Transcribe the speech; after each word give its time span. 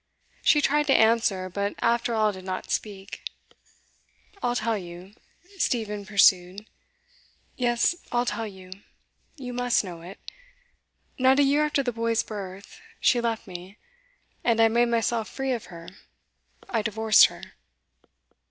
She 0.41 0.61
tried 0.61 0.87
to 0.87 0.95
answer, 0.95 1.47
but 1.47 1.75
after 1.79 2.15
all 2.15 2.31
did 2.31 2.43
not 2.43 2.71
speak. 2.71 3.21
'I'll 4.41 4.55
tell 4.55 4.75
you,' 4.75 5.13
Stephen 5.59 6.07
pursued. 6.07 6.65
'Yes, 7.55 7.93
I'll 8.11 8.25
tell 8.25 8.47
you. 8.47 8.71
You 9.35 9.53
must 9.53 9.83
know 9.83 10.01
it. 10.01 10.19
Not 11.19 11.37
a 11.37 11.43
year 11.43 11.63
after 11.63 11.83
the 11.83 11.91
boy's 11.91 12.23
birth, 12.23 12.79
she 12.99 13.21
left 13.21 13.45
me. 13.45 13.77
And 14.43 14.59
I 14.59 14.69
made 14.69 14.87
myself 14.89 15.29
free 15.29 15.51
of 15.51 15.65
her 15.65 15.87
I 16.67 16.81
divorced 16.81 17.27
her. 17.27 17.53